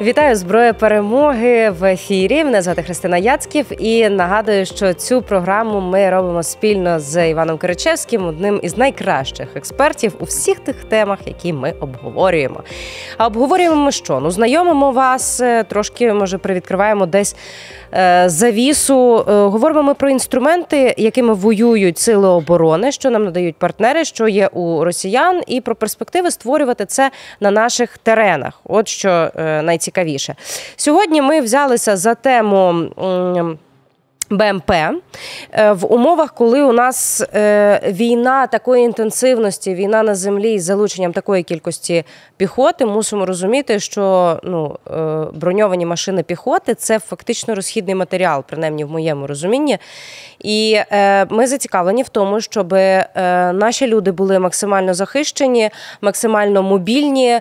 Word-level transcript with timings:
Вітаю 0.00 0.36
зброя 0.36 0.72
перемоги 0.72 1.70
в 1.70 1.84
ефірі. 1.84 2.44
Мене 2.44 2.62
звати 2.62 2.82
Христина 2.82 3.18
Яцьків 3.18 3.66
і 3.78 4.08
нагадую, 4.08 4.66
що 4.66 4.94
цю 4.94 5.22
програму 5.22 5.80
ми 5.80 6.10
робимо 6.10 6.42
спільно 6.42 7.00
з 7.00 7.28
Іваном 7.30 7.58
Киричевським, 7.58 8.26
одним 8.26 8.60
із 8.62 8.76
найкращих 8.76 9.48
експертів 9.56 10.14
у 10.20 10.24
всіх 10.24 10.58
тих 10.58 10.84
темах, 10.84 11.18
які 11.26 11.52
ми 11.52 11.74
обговорюємо. 11.80 12.62
А 13.16 13.26
обговорюємо 13.26 13.76
ми 13.76 13.92
що? 13.92 14.20
Ну, 14.20 14.30
знайомимо 14.30 14.90
вас 14.90 15.40
е, 15.40 15.64
трошки, 15.64 16.12
може, 16.12 16.38
привідкриваємо 16.38 17.06
десь 17.06 17.36
е, 17.94 18.24
завісу. 18.28 19.24
Е, 19.28 19.32
Говоримо 19.32 19.82
ми 19.82 19.94
про 19.94 20.10
інструменти, 20.10 20.94
якими 20.98 21.34
воюють 21.34 21.98
сили 21.98 22.28
оборони, 22.28 22.92
що 22.92 23.10
нам 23.10 23.24
надають 23.24 23.56
партнери, 23.56 24.04
що 24.04 24.28
є 24.28 24.46
у 24.46 24.84
росіян, 24.84 25.42
і 25.46 25.60
про 25.60 25.74
перспективи 25.74 26.30
створювати 26.30 26.86
це 26.86 27.10
на 27.40 27.50
наших 27.50 27.98
теренах. 27.98 28.60
От 28.64 28.88
що 28.88 29.30
е, 29.36 29.62
найцікавіше. 29.88 30.34
Сьогодні 30.76 31.22
ми 31.22 31.40
взялися 31.40 31.96
за 31.96 32.14
тему. 32.14 32.88
БМП 34.30 34.72
Е, 35.52 35.72
в 35.72 35.92
умовах, 35.92 36.34
коли 36.34 36.62
у 36.62 36.72
нас 36.72 37.24
е, 37.34 37.80
війна 37.86 38.46
такої 38.46 38.84
інтенсивності, 38.84 39.74
війна 39.74 40.02
на 40.02 40.14
землі 40.14 40.52
із 40.52 40.64
залученням 40.64 41.12
такої 41.12 41.42
кількості 41.42 42.04
піхоти, 42.36 42.86
мусимо 42.86 43.26
розуміти, 43.26 43.80
що 43.80 44.38
ну, 44.42 44.78
е, 44.90 45.26
броньовані 45.32 45.86
машини 45.86 46.22
піхоти 46.22 46.74
це 46.74 46.98
фактично 46.98 47.54
розхідний 47.54 47.94
матеріал, 47.94 48.44
принаймні 48.48 48.84
в 48.84 48.90
моєму 48.90 49.26
розумінні. 49.26 49.78
І 50.40 50.78
ми 51.28 51.46
зацікавлені 51.46 52.02
в 52.02 52.08
тому, 52.08 52.40
щоб 52.40 52.72
наші 53.52 53.86
люди 53.86 54.12
були 54.12 54.38
максимально 54.38 54.94
захищені, 54.94 55.70
максимально 56.00 56.62
мобільні. 56.62 57.40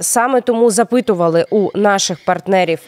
Саме 0.00 0.40
тому 0.40 0.70
запитували 0.70 1.46
у 1.50 1.78
наших 1.78 2.24
партнерів 2.24 2.78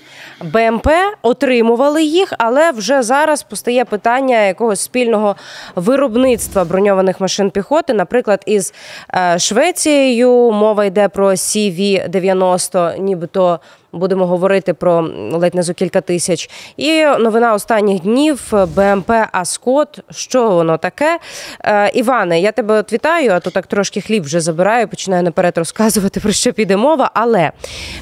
БМП, 0.45 0.89
отримували 1.23 2.03
їх, 2.03 2.33
але 2.39 2.71
вже 2.71 3.03
зараз 3.11 3.43
постає 3.43 3.85
питання 3.85 4.43
якогось 4.43 4.81
спільного 4.81 5.37
виробництва 5.77 6.65
броньованих 6.65 7.21
машин 7.21 7.51
піхоти, 7.51 7.95
наприклад, 7.95 8.43
із 8.47 8.75
е, 9.15 9.39
Швецією. 9.39 10.51
Мова 10.51 10.85
йде 10.85 11.09
про 11.09 11.31
CV-90, 11.31 13.01
нібито 13.01 13.61
будемо 13.93 14.27
говорити 14.27 14.75
про 14.75 15.01
ледь 15.33 15.55
не 15.55 15.63
за 15.63 15.75
кілька 15.75 16.01
тисяч. 16.01 16.51
І 16.77 17.05
новина 17.05 17.55
останніх 17.55 18.03
днів 18.03 18.53
БМП 18.77 19.11
Аскот. 19.33 20.01
Що 20.11 20.51
воно 20.51 20.79
таке? 20.79 21.19
Е, 21.65 21.91
Іване, 21.95 22.41
я 22.41 22.53
тебе 22.53 22.79
от 22.79 22.93
вітаю, 22.93 23.31
а 23.31 23.41
то 23.41 23.51
так 23.51 23.67
трошки 23.67 24.01
хліб 24.01 24.25
вже 24.25 24.41
забираю, 24.41 24.89
починаю 24.89 25.23
наперед 25.23 25.59
розказувати 25.59 26.21
про 26.21 26.33
що 26.33 26.53
піде 26.53 26.77
мова. 26.77 27.11
Але 27.15 27.53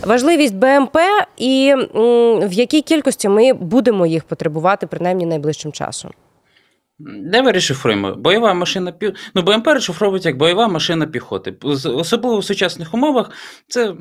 важливість 0.05 0.55
БМП 0.55 0.97
і 1.37 1.75
в 2.43 2.53
якій 2.53 2.83
кількості 2.83 3.29
ми 3.29 3.53
будемо 3.53 4.07
їх 4.07 4.25
потребувати 4.25 4.87
принаймні 4.87 5.27
найближчим 5.27 5.73
часом. 5.73 6.11
Давай 7.01 7.53
розшифруємо. 7.53 8.15
Бойова 8.15 8.55
машина 8.55 8.93
пі... 8.93 9.13
ну, 9.35 9.43
БМП 9.43 9.67
розшифровується 9.67 10.29
як 10.29 10.39
бойова 10.39 10.69
машина 10.69 11.07
піхоти. 11.07 11.55
Особливо 11.85 12.39
в 12.39 12.45
сучасних 12.45 12.95
умовах 12.95 13.31
це 13.69 13.95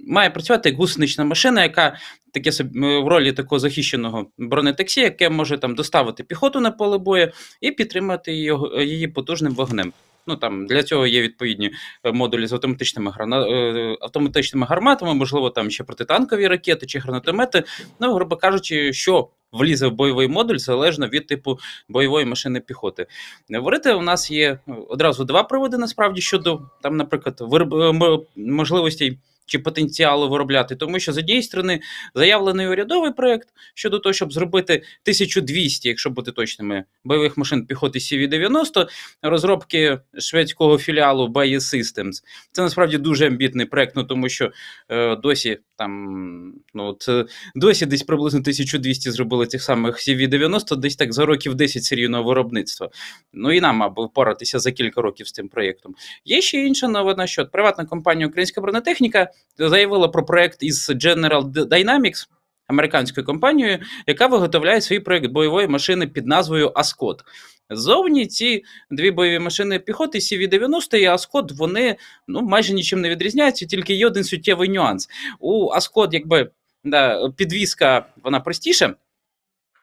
має 0.00 0.30
працювати 0.30 0.68
як 0.68 0.78
гусенична 0.78 1.24
машина, 1.24 1.62
яка 1.62 1.96
таке 2.34 2.52
собі 2.52 2.80
в 2.80 3.08
ролі 3.08 3.32
такого 3.32 3.58
захищеного 3.58 4.26
бронетаксі, 4.38 5.00
яке 5.00 5.30
може 5.30 5.58
там 5.58 5.74
доставити 5.74 6.24
піхоту 6.24 6.60
на 6.60 6.70
поле 6.70 6.98
бою 6.98 7.32
і 7.60 7.70
підтримати 7.70 8.32
її, 8.32 8.54
її 8.78 9.08
потужним 9.08 9.54
вогнем. 9.54 9.92
Ну 10.28 10.36
там 10.36 10.66
для 10.66 10.82
цього 10.82 11.06
є 11.06 11.22
відповідні 11.22 11.70
е, 12.04 12.12
модулі 12.12 12.46
з 12.46 12.52
автоматичними 12.52 13.10
грана... 13.10 13.48
е, 13.48 13.96
автоматичними 14.00 14.66
гарматами, 14.66 15.14
можливо, 15.14 15.50
там 15.50 15.70
ще 15.70 15.84
протитанкові 15.84 16.48
ракети 16.48 16.86
чи 16.86 16.98
гранатомети. 16.98 17.64
Ну, 18.00 18.14
грубо 18.14 18.36
кажучи, 18.36 18.92
що 18.92 19.28
влізе 19.52 19.86
в 19.86 19.92
бойовий 19.92 20.28
модуль 20.28 20.56
залежно 20.56 21.08
від 21.08 21.26
типу 21.26 21.58
бойової 21.88 22.26
машини 22.26 22.60
піхоти. 22.60 23.06
Говорити 23.50 23.94
у 23.94 24.02
нас 24.02 24.30
є 24.30 24.58
ну, 24.66 24.86
одразу 24.88 25.24
два 25.24 25.42
приводи 25.42 25.78
насправді 25.78 26.20
щодо 26.20 26.60
там, 26.82 26.96
наприклад, 26.96 27.36
вироб... 27.40 27.74
е, 27.74 28.18
можливостей. 28.36 29.18
Чи 29.48 29.58
потенціалу 29.58 30.28
виробляти, 30.28 30.76
тому 30.76 30.98
що 30.98 31.12
з 31.12 31.18
однієї 31.18 31.42
сторони 31.42 31.80
заявлений 32.14 32.68
урядовий 32.68 33.12
проект 33.12 33.48
щодо 33.74 33.98
того, 33.98 34.12
щоб 34.12 34.32
зробити 34.32 34.72
1200, 34.72 35.88
якщо 35.88 36.10
бути 36.10 36.32
точними, 36.32 36.84
бойових 37.04 37.36
машин 37.36 37.66
піхоти 37.66 37.98
CV-90, 37.98 38.88
розробки 39.22 39.98
шведського 40.18 40.78
філіалу 40.78 41.28
Bayer 41.28 41.60
Systems. 41.60 42.22
Це 42.52 42.62
насправді 42.62 42.98
дуже 42.98 43.26
амбітний 43.26 43.66
проект, 43.66 43.96
ну 43.96 44.04
тому 44.04 44.28
що 44.28 44.52
е, 44.88 45.16
досі 45.16 45.58
там 45.76 46.54
ну 46.74 46.84
от, 46.84 47.08
е, 47.08 47.24
досі 47.54 47.86
десь 47.86 48.02
приблизно 48.02 48.40
1200 48.40 49.10
зробили 49.10 49.46
цих 49.46 49.62
самих 49.62 49.96
CV-90, 49.96 50.76
десь 50.76 50.96
так 50.96 51.12
за 51.12 51.26
років 51.26 51.54
10 51.54 51.84
серійного 51.84 52.24
виробництва. 52.24 52.90
Ну 53.32 53.52
і 53.52 53.60
нам 53.60 53.82
аби 53.82 54.04
впоратися 54.04 54.58
за 54.58 54.72
кілька 54.72 55.00
років 55.02 55.28
з 55.28 55.32
цим 55.32 55.48
проєктом. 55.48 55.94
Є 56.24 56.40
ще 56.40 56.58
інша 56.58 56.88
новина, 56.88 57.26
що 57.26 57.46
приватна 57.46 57.84
компанія 57.84 58.26
Українська 58.26 58.60
бронетехніка 58.60 59.30
заявила 59.58 60.08
про 60.08 60.24
проект 60.24 60.62
із 60.62 60.90
General 60.90 61.42
Dynamics, 61.52 62.28
американською 62.66 63.26
компанією, 63.26 63.78
яка 64.06 64.26
виготовляє 64.26 64.80
свій 64.80 65.00
проект 65.00 65.26
бойової 65.26 65.68
машини 65.68 66.06
під 66.06 66.26
назвою 66.26 66.72
Аскот. 66.74 67.24
Зовні 67.70 68.26
ці 68.26 68.64
дві 68.90 69.10
бойові 69.10 69.38
машини 69.38 69.78
піхоти 69.78 70.18
CV-90 70.18 70.96
і 70.96 71.04
Аскот, 71.04 71.52
вони 71.52 71.96
ну, 72.28 72.42
майже 72.42 72.72
нічим 72.72 73.00
не 73.00 73.10
відрізняються, 73.10 73.66
тільки 73.66 73.94
є 73.94 74.06
один 74.06 74.24
суттєвий 74.24 74.68
нюанс. 74.68 75.08
У 75.40 75.70
Аскот, 75.70 76.14
якби 76.14 76.50
да, 76.84 77.30
підвізка 77.36 78.06
вона 78.24 78.40
простіша, 78.40 78.94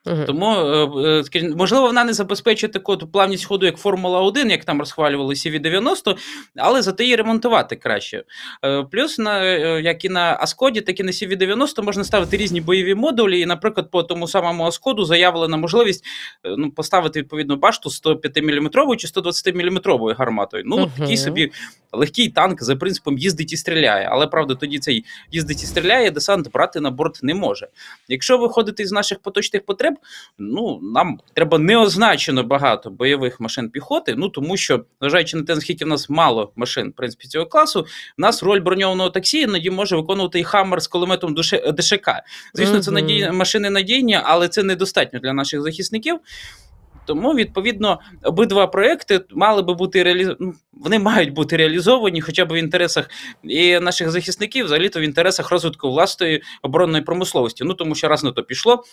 Мгм. 0.05 0.25
тому, 0.25 0.55
е, 0.55 1.23
е, 1.35 1.49
можливо, 1.55 1.87
вона 1.87 2.03
не 2.03 2.13
забезпечує 2.13 2.71
таку 2.73 2.97
плавність 2.97 3.45
ходу, 3.45 3.65
як 3.65 3.77
Формула 3.77 4.21
1, 4.21 4.51
як 4.51 4.65
там 4.65 4.79
розхвалювали 4.79 5.33
CV90, 5.35 6.17
але 6.55 6.81
зате 6.81 7.03
її 7.03 7.15
ремонтувати 7.15 7.75
краще. 7.75 8.23
Е, 8.65 8.83
Плюс, 8.83 9.17
на, 9.17 9.43
як 9.79 10.05
і 10.05 10.09
на 10.09 10.37
Аскоді, 10.41 10.81
так 10.81 10.99
і 10.99 11.03
на 11.03 11.11
CV90 11.11 11.81
можна 11.81 12.03
ставити 12.03 12.37
різні 12.37 12.61
бойові 12.61 12.95
модулі. 12.95 13.39
І, 13.39 13.45
наприклад, 13.45 13.91
по 13.91 14.03
тому 14.03 14.27
самому 14.27 14.63
Аскоду 14.63 15.05
заявлена 15.05 15.57
можливість 15.57 16.05
ну, 16.57 16.71
поставити 16.71 17.19
відповідну 17.19 17.55
башту 17.55 17.89
105 17.89 18.43
мм 18.43 18.97
чи 18.97 19.07
120 19.07 19.55
мм 19.55 19.79
гарматою. 20.17 20.63
Ну, 20.65 20.77
Мгм. 20.77 20.91
такий 20.97 21.17
собі 21.17 21.51
легкий 21.91 22.29
танк 22.29 22.63
за 22.63 22.75
принципом 22.75 23.17
їздить 23.17 23.53
і 23.53 23.57
стріляє. 23.57 24.07
Але 24.11 24.27
правда, 24.27 24.55
тоді 24.55 24.79
цей 24.79 25.05
їздить 25.31 25.63
і 25.63 25.65
стріляє, 25.65 26.11
десант 26.11 26.51
брати 26.51 26.79
на 26.79 26.91
борт 26.91 27.19
не 27.23 27.33
може. 27.33 27.67
Якщо 28.07 28.37
виходити 28.37 28.83
із 28.83 28.91
наших 28.91 29.19
поточних 29.19 29.65
потреб, 29.65 29.94
ну 30.37 30.79
нам 30.81 31.19
треба 31.33 31.57
неозначено 31.57 32.43
багато 32.43 32.89
бойових 32.89 33.39
машин 33.39 33.69
піхоти. 33.69 34.15
Ну 34.17 34.29
тому 34.29 34.57
що, 34.57 34.85
зважаючи 34.99 35.37
на 35.37 35.43
те, 35.43 35.55
наскільки 35.55 35.85
в 35.85 35.87
нас 35.87 36.09
мало 36.09 36.51
машин, 36.55 36.89
в 36.89 36.93
принципі, 36.93 37.27
цього 37.27 37.45
класу, 37.45 37.81
в 38.17 38.21
нас 38.21 38.43
роль 38.43 38.59
броньованого 38.59 39.09
таксі 39.09 39.41
іноді 39.41 39.69
може 39.69 39.95
виконувати 39.95 40.39
і 40.39 40.43
Хаммер 40.43 40.81
з 40.81 40.87
кулеметом 40.87 41.35
ДШК. 41.77 42.09
Звісно, 42.53 42.79
це 42.79 42.91
надій... 42.91 43.29
машини 43.31 43.69
надійні, 43.69 44.19
але 44.23 44.47
це 44.47 44.63
недостатньо 44.63 45.19
для 45.19 45.33
наших 45.33 45.61
захисників. 45.61 46.19
Тому, 47.05 47.33
відповідно, 47.33 47.99
обидва 48.23 48.67
проекти 48.67 49.21
мали 49.31 49.61
би 49.61 49.73
бути 49.73 50.03
реалі... 50.03 50.35
ну, 50.39 50.53
вони 50.73 50.99
мають 50.99 51.33
бути 51.33 51.57
реалізовані 51.57 52.21
хоча 52.21 52.45
б 52.45 52.51
в 52.51 52.55
інтересах 52.55 53.09
і 53.43 53.79
наших 53.79 54.09
захисників, 54.09 54.65
взагалі-то 54.65 54.99
в 54.99 55.03
інтересах 55.03 55.51
розвитку 55.51 55.89
власної 55.89 56.43
оборонної 56.61 57.03
промисловості. 57.03 57.63
Ну 57.63 57.73
тому 57.73 57.95
що 57.95 58.07
раз 58.07 58.23
на 58.23 58.31
то 58.31 58.43
пішло. 58.43 58.83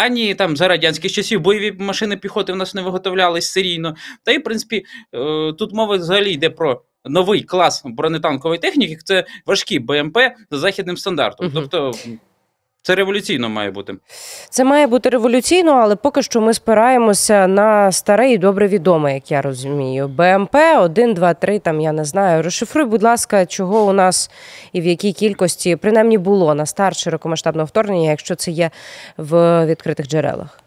Ані 0.00 0.34
там 0.34 0.56
за 0.56 0.68
радянських 0.68 1.12
часів 1.12 1.40
бойові 1.40 1.76
машини 1.78 2.16
піхоти 2.16 2.52
в 2.52 2.56
нас 2.56 2.74
не 2.74 2.82
виготовлялись 2.82 3.50
серійно. 3.50 3.96
Та 4.24 4.32
й, 4.32 4.38
в 4.38 4.42
принципі, 4.42 4.84
е, 5.14 5.52
тут 5.52 5.72
мова 5.72 5.96
взагалі 5.96 6.32
йде 6.32 6.50
про 6.50 6.82
новий 7.04 7.42
клас 7.42 7.82
бронетанкової 7.84 8.60
техніки. 8.60 8.98
Це 9.04 9.24
важкі 9.46 9.78
БМП 9.78 10.18
за 10.50 10.58
західним 10.58 10.96
стандартом. 10.96 11.46
угу. 11.46 11.54
Тобто 11.54 11.92
це 12.82 12.94
революційно 12.94 13.48
має 13.48 13.70
бути. 13.70 13.96
Це 14.50 14.64
має 14.64 14.86
бути 14.86 15.08
революційно, 15.08 15.72
але 15.72 15.96
поки 15.96 16.22
що 16.22 16.40
ми 16.40 16.54
спираємося 16.54 17.46
на 17.46 17.92
старе 17.92 18.32
і 18.32 18.38
добре 18.38 18.68
відоме, 18.68 19.14
як 19.14 19.30
я 19.30 19.42
розумію. 19.42 20.08
БМП 20.08 20.56
1, 20.80 21.14
2, 21.14 21.34
3, 21.34 21.58
там 21.58 21.80
я 21.80 21.92
не 21.92 22.04
знаю. 22.04 22.42
Розшифруй, 22.42 22.84
будь 22.84 23.02
ласка, 23.02 23.46
чого 23.46 23.84
у 23.84 23.92
нас 23.92 24.30
і 24.72 24.80
в 24.80 24.86
якій 24.86 25.12
кількості 25.12 25.76
принаймні 25.76 26.18
було 26.18 26.54
на 26.54 26.66
старт 26.66 26.96
широкомасштабного 26.96 27.66
вторгнення, 27.66 28.10
якщо 28.10 28.34
це 28.34 28.50
є 28.50 28.70
в 29.16 29.66
відкритих 29.66 30.08
джерелах. 30.08 30.60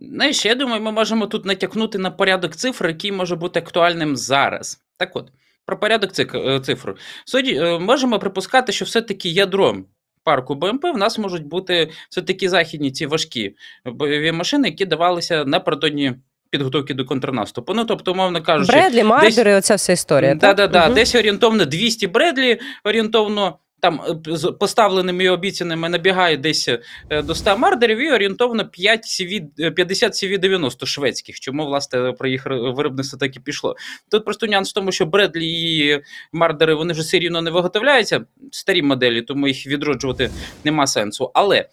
Знаєш, 0.00 0.46
я 0.46 0.54
думаю, 0.54 0.82
ми 0.82 0.92
можемо 0.92 1.26
тут 1.26 1.44
натякнути 1.44 1.98
на 1.98 2.10
порядок 2.10 2.56
цифр, 2.56 2.86
який 2.86 3.12
може 3.12 3.36
бути 3.36 3.60
актуальним 3.60 4.16
зараз. 4.16 4.80
Так 4.96 5.16
от, 5.16 5.32
про 5.66 5.78
порядок 5.78 6.10
е, 6.34 6.60
цифр. 6.60 6.94
Суді, 7.24 7.54
е, 7.54 7.78
можемо 7.78 8.18
припускати, 8.18 8.72
що 8.72 8.84
все-таки 8.84 9.28
ядром 9.28 9.84
парку 10.24 10.54
БМП 10.54 10.84
в 10.84 10.96
нас 10.96 11.18
можуть 11.18 11.46
бути 11.46 11.90
все-таки 12.10 12.48
західні 12.48 12.90
ці 12.90 13.06
важкі 13.06 13.56
бойові 13.84 14.32
машини, 14.32 14.68
які 14.68 14.84
давалися 14.84 15.44
напередодні 15.44 16.14
підготовки 16.50 16.94
до 16.94 17.04
контрнаступу. 17.04 17.74
Ну, 17.74 17.84
тобто, 17.84 18.12
умовно 18.12 18.42
кажучи, 18.42 18.72
Бредлі, 18.72 19.04
Мардери, 19.04 19.54
оця 19.54 19.74
вся 19.74 19.92
історія. 19.92 20.34
Да, 20.34 20.40
так? 20.40 20.56
да, 20.56 20.66
да. 20.66 20.86
угу. 20.86 20.94
Десь 20.94 21.14
орієнтовно 21.14 21.64
200 21.64 22.06
Бредлі, 22.06 22.60
орієнтовно 22.84 23.58
там 23.84 24.00
е, 24.28 24.36
з 24.36 24.52
поставленими 24.52 25.24
і 25.24 25.28
обіцяними 25.28 25.88
набігає 25.88 26.36
десь 26.36 26.68
е, 27.10 27.22
до 27.22 27.34
100 27.34 27.58
мардерів 27.58 27.98
і 27.98 28.12
орієнтовно 28.12 28.68
5 28.68 29.04
CV, 29.04 29.48
е, 29.60 29.70
50 29.70 30.12
CV-90 30.12 30.86
шведських. 30.86 31.40
Чому, 31.40 31.66
власне, 31.66 32.12
про 32.12 32.28
їх 32.28 32.46
виробництво 32.46 33.18
так 33.18 33.36
і 33.36 33.40
пішло. 33.40 33.76
Тут 34.10 34.24
просто 34.24 34.46
нюанс 34.46 34.70
в 34.70 34.72
тому, 34.72 34.92
що 34.92 35.06
Бредлі 35.06 35.46
і 35.46 36.02
мардери 36.32 36.74
вони 36.74 36.92
вже 36.92 37.02
серійно 37.02 37.42
не 37.42 37.50
виготовляються, 37.50 38.24
старі 38.52 38.82
моделі, 38.82 39.22
тому 39.22 39.48
їх 39.48 39.66
відроджувати 39.66 40.30
нема 40.64 40.86
сенсу. 40.86 41.30
Але. 41.34 41.68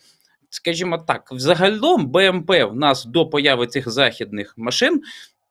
Скажімо 0.53 0.97
так, 0.97 1.31
взагалом 1.31 2.07
БМП 2.07 2.49
в 2.49 2.75
нас 2.75 3.05
до 3.05 3.25
появи 3.25 3.67
цих 3.67 3.89
західних 3.89 4.53
машин 4.57 5.01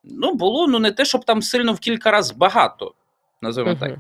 ну, 0.05 0.35
було 0.35 0.67
ну 0.67 0.79
не 0.79 0.93
те, 0.93 1.05
щоб 1.05 1.25
там 1.25 1.43
сильно 1.43 1.73
в 1.73 1.79
кілька 1.79 2.11
разів 2.11 2.37
багато, 2.37 2.95
називаємо 3.43 3.81
так. 3.81 3.99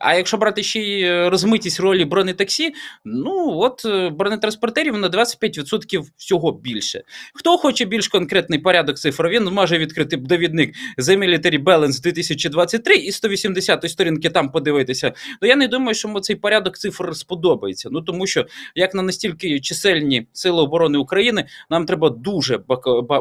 А 0.00 0.14
якщо 0.14 0.36
брати 0.36 0.62
ще 0.62 0.80
й 0.80 1.02
е, 1.02 1.30
розмитість 1.30 1.80
ролі 1.80 2.04
бронетаксі, 2.04 2.74
ну 3.04 3.58
от 3.58 3.82
е, 3.84 4.10
бронетранспортерів 4.10 4.96
на 4.98 5.08
25% 5.08 6.04
всього 6.16 6.52
більше. 6.52 7.02
Хто 7.34 7.58
хоче 7.58 7.84
більш 7.84 8.08
конкретний 8.08 8.58
порядок 8.58 8.98
цифр, 8.98 9.28
він 9.28 9.44
може 9.44 9.78
відкрити 9.78 10.16
довідник 10.16 10.74
The 10.98 11.18
Military 11.18 11.64
Balance 11.64 12.02
2023 12.02 12.94
і 12.94 13.12
180 13.12 13.90
сторінки 13.90 14.30
там 14.30 14.50
подивитися. 14.50 15.12
Ну 15.42 15.48
я 15.48 15.56
не 15.56 15.68
думаю, 15.68 15.94
що 15.94 16.08
йому 16.08 16.20
цей 16.20 16.36
порядок 16.36 16.78
цифр 16.78 17.16
сподобається. 17.16 17.88
Ну 17.92 18.00
тому 18.00 18.26
що 18.26 18.46
як 18.74 18.94
на 18.94 19.02
настільки 19.02 19.60
чисельні 19.60 20.26
сили 20.32 20.62
оборони 20.62 20.98
України, 20.98 21.44
нам 21.70 21.86
треба 21.86 22.10
дуже 22.10 22.60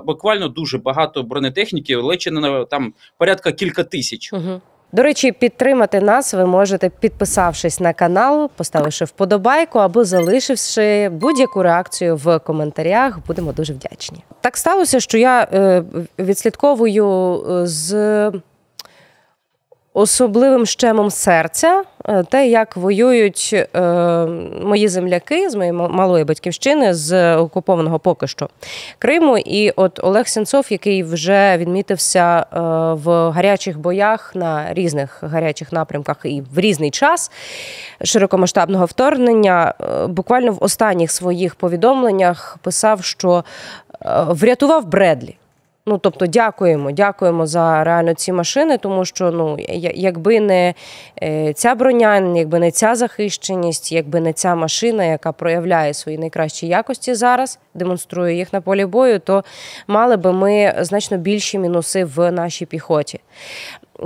буквально 0.05 0.47
дуже 0.47 0.77
багато 0.77 1.23
бронетехніки, 1.23 1.95
лечі 1.95 2.31
на 2.31 2.65
там 2.65 2.93
порядка 3.17 3.51
кілька 3.51 3.83
тисяч. 3.83 4.33
Мгм. 4.33 4.61
До 4.95 5.03
речі, 5.03 5.31
підтримати 5.31 6.01
нас 6.01 6.33
ви 6.33 6.45
можете, 6.45 6.89
підписавшись 6.89 7.79
на 7.79 7.93
канал, 7.93 8.49
поставивши 8.55 9.05
вподобайку 9.05 9.79
або 9.79 10.03
залишивши 10.03 11.09
будь-яку 11.09 11.63
реакцію 11.63 12.15
в 12.15 12.39
коментарях. 12.39 13.19
Будемо 13.27 13.53
дуже 13.53 13.73
вдячні. 13.73 14.23
Так 14.41 14.57
сталося, 14.57 14.99
що 14.99 15.17
я 15.17 15.47
е, 15.53 15.83
відслідковую 16.19 17.35
е, 17.49 17.67
з 17.67 18.31
особливим 19.95 20.65
щемом 20.65 21.11
серця 21.11 21.83
е, 22.05 22.23
те, 22.23 22.47
як 22.47 22.77
воюють 22.77 23.51
е, 23.75 23.81
мої 24.63 24.87
земляки 24.87 25.49
з 25.49 25.55
моєї 25.55 25.71
малої 25.73 26.23
батьківщини 26.23 26.93
з 26.93 27.35
окупованого 27.35 27.99
поки 27.99 28.27
що 28.27 28.49
Криму. 28.99 29.37
І 29.37 29.71
от 29.71 29.99
Олег 30.03 30.27
Сенцов, 30.27 30.65
який 30.69 31.03
вже 31.03 31.57
відмітився 31.57 32.39
е, 32.39 32.59
в 32.93 33.29
гарячих 33.29 33.79
боях 33.79 34.31
на 34.35 34.73
різних 34.73 35.23
гарячих 35.23 35.71
напрямках 35.71 36.17
і 36.23 36.43
в 36.55 36.59
різний 36.59 36.91
час 36.91 37.31
широкомасштабного 38.03 38.85
вторгнення, 38.85 39.73
буквально 40.07 40.51
в 40.51 40.57
останніх 40.63 41.11
своїх 41.11 41.55
повідомленнях 41.55 42.57
писав, 42.61 43.03
що 43.03 43.43
врятував 44.29 44.85
Бредлі. 44.85 45.37
Ну, 45.87 45.97
тобто, 45.97 46.25
дякуємо, 46.25 46.91
дякуємо 46.91 47.47
за 47.47 47.83
реально 47.83 48.13
ці 48.13 48.31
машини, 48.31 48.77
тому 48.77 49.05
що 49.05 49.31
ну, 49.31 49.57
якби 49.95 50.39
не 50.39 50.73
е, 51.23 51.53
ця 51.53 51.75
броня, 51.75 52.33
якби 52.35 52.59
не 52.59 52.71
ця 52.71 52.95
захищеність, 52.95 53.91
якби 53.91 54.19
не 54.19 54.33
ця 54.33 54.55
машина, 54.55 55.03
яка 55.03 55.31
проявляє 55.31 55.93
свої 55.93 56.17
найкращі 56.17 56.67
якості 56.67 57.13
зараз, 57.13 57.59
демонструє 57.73 58.35
їх 58.35 58.53
на 58.53 58.61
полі 58.61 58.85
бою, 58.85 59.19
то 59.19 59.43
мали 59.87 60.17
би 60.17 60.33
ми 60.33 60.73
значно 60.79 61.17
більші 61.17 61.59
мінуси 61.59 62.05
в 62.05 62.31
нашій 62.31 62.65
піхоті. 62.65 63.19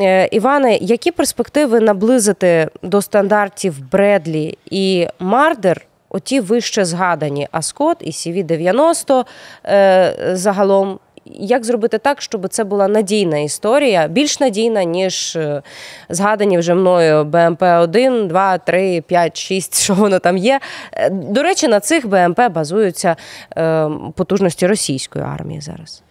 Е, 0.01 0.27
Іване, 0.31 0.77
які 0.81 1.11
перспективи 1.11 1.79
наблизити 1.79 2.67
до 2.83 3.01
стандартів 3.01 3.91
Бредлі 3.91 4.57
і 4.65 5.07
Мардер? 5.19 5.85
Оті 6.09 6.39
вище 6.39 6.85
згадані 6.85 7.47
Аскот 7.51 7.97
і 7.99 8.11
CV-90 8.11 9.25
е, 9.65 10.31
загалом. 10.33 10.99
Як 11.29 11.65
зробити 11.65 11.97
так, 11.97 12.21
щоб 12.21 12.47
це 12.47 12.63
була 12.63 12.87
надійна 12.87 13.37
історія, 13.37 14.07
більш 14.07 14.39
надійна, 14.39 14.83
ніж 14.83 15.35
е, 15.35 15.61
згадані 16.09 16.57
вже 16.57 16.73
мною 16.73 17.23
БМП 17.23 17.63
1, 17.63 18.27
2, 18.27 18.57
3, 18.57 19.01
5, 19.01 19.37
6, 19.37 19.81
що 19.81 19.93
воно 19.93 20.19
там 20.19 20.37
є. 20.37 20.59
Е, 20.93 21.09
До 21.09 21.43
речі, 21.43 21.67
на 21.67 21.79
цих 21.79 22.07
БМП 22.07 22.41
базуються 22.51 23.15
е, 23.57 23.89
потужності 24.15 24.67
російської 24.67 25.25
армії 25.25 25.61
зараз. 25.61 26.03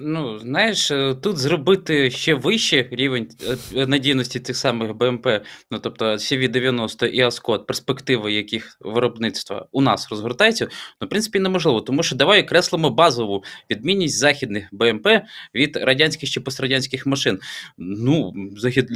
Ну, 0.00 0.38
знаєш, 0.38 0.90
е, 0.90 1.14
тут 1.14 1.38
зробити 1.38 2.10
ще 2.10 2.34
вище 2.34 2.88
рівень 2.90 3.28
е, 3.74 3.86
надійності 3.86 4.40
цих 4.40 4.56
самих 4.56 4.94
БМП, 4.94 5.26
ну 5.70 5.78
тобто 5.78 6.04
CV-90 6.04 7.06
і 7.06 7.20
Аскот, 7.20 7.66
перспективи 7.66 8.32
яких 8.32 8.76
виробництва 8.80 9.66
у 9.72 9.80
нас 9.80 10.10
розгортаються, 10.10 10.68
ну, 11.00 11.06
в 11.06 11.10
принципі, 11.10 11.38
неможливо, 11.38 11.80
тому 11.80 12.02
що 12.02 12.16
давай 12.16 12.48
креслимо 12.48 12.90
базову 12.90 13.44
відмінність 13.70 14.18
західних 14.18 14.68
БМП 14.72 15.08
від 15.54 15.76
радянських 15.76 16.30
чи 16.30 16.40
пострадянських 16.40 17.06
машин. 17.06 17.38
Ну, 17.78 18.32
захід, 18.56 18.86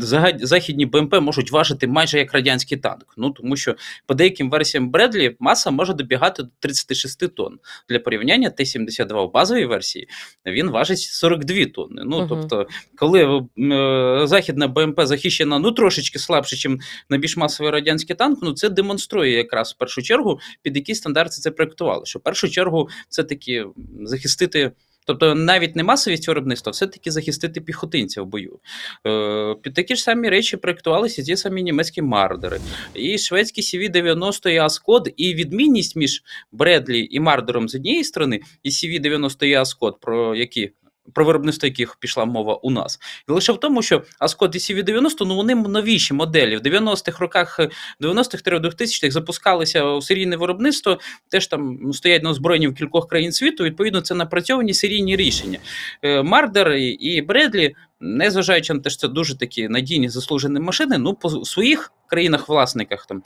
західні 0.40 0.86
БМП 0.86 1.20
можуть 1.20 1.50
важити 1.50 1.86
майже 1.86 2.18
як 2.18 2.32
радянський 2.32 2.78
танк. 2.78 3.14
Ну, 3.16 3.30
тому 3.30 3.56
що 3.56 3.74
по 4.06 4.14
деяким 4.14 4.50
версіям 4.50 4.90
Бредлі 4.90 5.36
маса 5.40 5.70
може 5.70 5.94
добігати 5.94 6.42
до 6.42 6.48
36 6.58 7.34
тонн. 7.34 7.58
Для 7.88 7.98
порівняння 7.98 8.50
Т-72 8.50 9.28
в 9.28 9.32
базовій 9.32 9.66
версії 9.66 10.08
він 10.46 10.70
важить 10.70 10.85
42 10.94 11.64
тонни. 11.74 12.02
Ну, 12.04 12.16
угу. 12.16 12.26
тобто, 12.28 12.66
коли 12.96 13.46
е, 13.58 14.26
західна 14.26 14.68
БМП 14.68 15.00
захищена 15.00 15.58
ну 15.58 15.72
трошечки 15.72 16.18
слабше, 16.18 16.68
ніж 16.68 16.78
на 17.10 17.18
більш 17.18 17.36
масовий 17.36 17.72
радянський 17.72 18.16
танк, 18.16 18.38
ну 18.42 18.52
це 18.52 18.68
демонструє 18.68 19.32
якраз 19.32 19.72
в 19.72 19.78
першу 19.78 20.02
чергу, 20.02 20.40
під 20.62 20.76
які 20.76 20.94
стандарти 20.94 21.30
це 21.30 21.50
проектували. 21.50 22.06
Що 22.06 22.18
в 22.18 22.22
першу 22.22 22.48
чергу 22.48 22.88
це 23.08 23.24
такі 23.24 23.64
захистити. 24.02 24.72
Тобто 25.06 25.34
навіть 25.34 25.76
не 25.76 25.82
масовість 25.82 26.28
виробництва, 26.28 26.72
все-таки 26.72 27.10
захистити 27.10 27.60
піхотинця 27.60 28.22
в 28.22 28.26
бою. 28.26 28.58
Е, 29.06 29.54
під 29.62 29.74
такі 29.74 29.96
ж 29.96 30.02
самі 30.02 30.28
речі 30.28 30.56
проєктувалися 30.56 31.22
ті 31.22 31.36
самі 31.36 31.62
німецькі 31.62 32.02
мардери, 32.02 32.60
і 32.94 33.18
шведські 33.18 33.60
CV-90 33.60 34.48
і 34.48 34.56
Аскод, 34.56 35.12
і 35.16 35.34
відмінність 35.34 35.96
між 35.96 36.22
Бредлі 36.52 37.08
і 37.10 37.20
Мардером 37.20 37.68
з 37.68 37.74
однієї 37.74 38.04
сторони, 38.04 38.40
і 38.62 38.70
CV-90 38.70 39.44
і 39.44 39.54
Аскод, 39.54 40.00
про 40.00 40.36
які 40.36 40.72
про 41.12 41.24
виробництво 41.24 41.66
яких 41.66 41.96
пішла 41.96 42.24
мова 42.24 42.54
у 42.54 42.70
нас. 42.70 42.98
І 43.28 43.32
лише 43.32 43.52
в 43.52 43.60
тому, 43.60 43.82
що 43.82 44.02
Аскот 44.18 44.54
і 44.54 44.58
CV-90, 44.58 45.10
ну 45.20 45.36
вони 45.36 45.54
новіші 45.54 46.14
моделі. 46.14 46.56
В 46.56 46.60
90-х 46.60 47.20
роках, 47.20 47.60
90-х-2000-х 48.00 49.10
запускалися 49.10 49.84
у 49.84 50.02
серійне 50.02 50.36
виробництво, 50.36 50.98
теж 51.28 51.46
там 51.46 51.92
стоять 51.92 52.22
на 52.22 52.30
озброєнні 52.30 52.68
в 52.68 52.74
кількох 52.74 53.08
країн 53.08 53.32
світу, 53.32 53.64
відповідно, 53.64 54.00
це 54.00 54.14
напрацьовані 54.14 54.74
серійні 54.74 55.16
рішення. 55.16 55.58
Е, 56.02 56.22
Мардер 56.22 56.72
і 56.76 57.22
Бредлі, 57.22 57.74
незважаючи 58.00 58.74
на 58.74 58.80
те, 58.80 58.90
що 58.90 59.00
це 59.00 59.08
дуже 59.08 59.38
такі 59.38 59.68
надійні 59.68 60.08
заслужені 60.08 60.60
машини, 60.60 60.98
ну 60.98 61.14
по 61.14 61.30
своїх 61.30 61.92
країнах-власниках, 62.06 63.06
там 63.06 63.22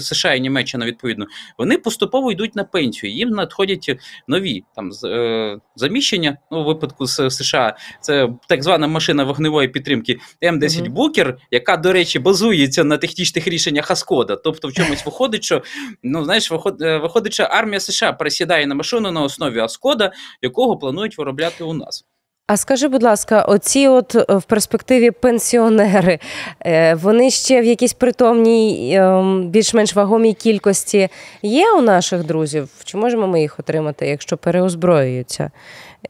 США 0.00 0.34
і 0.34 0.40
Німеччина, 0.40 0.86
відповідно, 0.86 1.26
вони 1.58 1.78
поступово 1.78 2.32
йдуть 2.32 2.56
на 2.56 2.64
пенсію. 2.64 3.12
Їм 3.12 3.28
надходять 3.28 3.98
нові 4.28 4.64
там 4.76 4.90
е, 5.04 5.58
заміщення. 5.76 6.38
Ну, 6.50 6.60
у 6.60 6.64
випадку 6.64 7.06
з 7.06 7.30
США, 7.30 7.76
це 8.00 8.28
так 8.48 8.62
звана 8.62 8.86
машина 8.86 9.24
вогневої 9.24 9.68
підтримки 9.68 10.18
М10 10.42 10.80
Мгм. 10.82 10.92
Букер, 10.92 11.38
яка, 11.50 11.76
до 11.76 11.92
речі, 11.92 12.18
базується 12.18 12.84
на 12.84 12.98
технічних 12.98 13.48
рішеннях 13.48 13.90
Аскода. 13.90 14.36
Тобто, 14.36 14.68
в 14.68 14.72
чомусь 14.72 15.06
виходить, 15.06 15.44
що 15.44 15.62
ну 16.02 16.24
знаєш, 16.24 16.52
е, 16.80 16.98
виходить, 16.98 17.32
що 17.32 17.42
армія 17.42 17.80
США 17.80 18.12
пересідає 18.12 18.66
на 18.66 18.74
машину 18.74 19.10
на 19.10 19.22
основі 19.22 19.58
Аскода, 19.58 20.12
якого 20.42 20.76
планують 20.76 21.18
виробляти 21.18 21.64
у 21.64 21.74
нас. 21.74 22.04
А 22.48 22.56
скажи, 22.56 22.88
будь 22.88 23.02
ласка, 23.02 23.42
оці 23.42 23.88
от 23.88 24.14
е, 24.14 24.24
в 24.28 24.42
перспективі 24.42 25.10
пенсіонери, 25.10 26.18
е, 26.60 26.94
вони 26.94 27.30
ще 27.30 27.60
в 27.60 27.64
якійсь 27.64 27.92
притомній, 27.92 28.94
ем, 28.96 29.48
більш-менш 29.48 29.94
вагомій 29.94 30.34
кількості 30.34 31.08
є 31.42 31.72
у 31.72 31.82
наших 31.82 32.24
друзів? 32.24 32.68
Чи 32.84 32.96
можемо 32.96 33.26
ми 33.26 33.40
їх 33.40 33.58
отримати, 33.58 34.06
якщо 34.06 34.36
переозброюються 34.36 35.50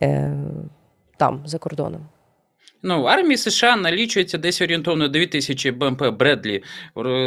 е, 0.02 0.32
там, 1.16 1.40
за 1.44 1.58
кордоном? 1.58 2.00
Ну, 2.82 3.02
в 3.02 3.06
армії 3.06 3.36
США 3.36 3.76
налічується 3.76 4.38
десь 4.38 4.62
орієнтовно 4.62 5.08
2000 5.08 5.70
БМП 5.70 6.02
Бредлі 6.02 6.62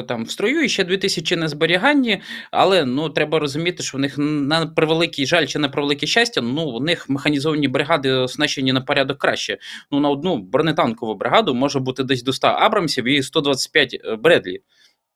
там 0.08 0.24
в 0.24 0.32
строю 0.32 0.64
і 0.64 0.70
ще 0.70 0.84
2000 0.84 1.36
на 1.36 1.48
зберіганні. 1.48 2.22
Але 2.52 2.86
ну 2.86 3.10
треба 3.10 3.40
розуміти, 3.40 3.84
що 3.84 3.98
в 3.98 4.02
них 4.02 4.16
на 4.18 4.66
превеликий 4.68 5.26
жаль 5.26 5.46
чи 5.46 5.60
на 5.60 5.70
превелике 5.70 6.08
щастя, 6.08 6.42
ну 6.42 6.64
у 6.64 6.80
них 6.80 7.10
механізовані 7.10 7.68
бригади 7.68 8.12
оснащені 8.12 8.74
на 8.74 8.82
порядок 8.82 9.18
краще. 9.18 9.58
Ну 9.92 10.00
на 10.00 10.10
одну 10.10 10.38
бронетанкову 10.38 11.16
бригаду 11.16 11.56
може 11.56 11.80
бути 11.80 12.04
десь 12.04 12.24
до 12.24 12.34
100 12.34 12.48
Абрамсів 12.48 13.06
і 13.06 13.24
125 13.24 14.02
Бредлі. 14.20 14.62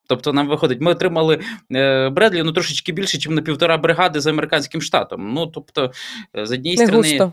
Тобто 0.06 0.32
нам 0.32 0.48
виходить, 0.48 0.80
ми 0.80 0.90
отримали 0.90 1.40
е, 1.72 2.08
Бредлі 2.08 2.42
ну 2.42 2.52
трошечки 2.52 2.92
більше, 2.92 3.16
ніж 3.16 3.28
на 3.28 3.42
півтора 3.42 3.76
бригади 3.76 4.20
з 4.20 4.26
американським 4.26 4.82
штатом. 4.82 5.32
Ну 5.34 5.46
тобто, 5.46 5.92
е, 6.36 6.46
з 6.46 6.52
однієї 6.52 6.78
Не 6.78 6.86
сторони, 6.86 7.18
густо. 7.18 7.32